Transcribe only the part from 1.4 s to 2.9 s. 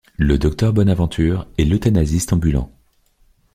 est l'euthanasiste ambulant.